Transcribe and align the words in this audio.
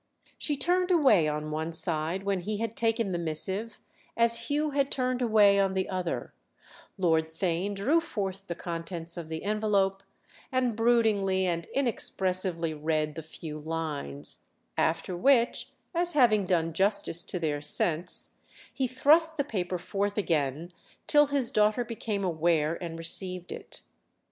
She 0.39 0.57
turned 0.57 0.89
away 0.89 1.27
on 1.27 1.51
one 1.51 1.71
side 1.71 2.23
when 2.23 2.39
he 2.39 2.57
had 2.57 2.75
taken 2.75 3.11
the 3.11 3.19
missive, 3.19 3.79
as 4.17 4.47
Hugh 4.47 4.71
had 4.71 4.89
turned 4.91 5.21
away 5.21 5.59
on 5.59 5.75
the 5.75 5.87
other; 5.89 6.33
Lord 6.97 7.31
Theign 7.31 7.75
drew 7.75 7.99
forth 8.01 8.47
the 8.47 8.55
contents 8.55 9.15
of 9.15 9.29
the 9.29 9.43
envelope 9.43 10.01
and 10.51 10.75
broodingly 10.75 11.45
and 11.45 11.67
inexpressively 11.67 12.73
read 12.73 13.13
the 13.13 13.21
few 13.21 13.59
lines; 13.59 14.47
after 14.75 15.15
which, 15.15 15.69
as 15.93 16.13
having 16.13 16.47
done 16.47 16.73
justice 16.73 17.23
to 17.25 17.37
their 17.37 17.61
sense, 17.61 18.39
he 18.73 18.87
thrust 18.87 19.37
the 19.37 19.43
paper 19.43 19.77
forth 19.77 20.17
again 20.17 20.73
till 21.05 21.27
his 21.27 21.51
daughter 21.51 21.85
became 21.85 22.23
aware 22.23 22.73
and 22.83 22.97
received 22.97 23.51
it. 23.51 23.83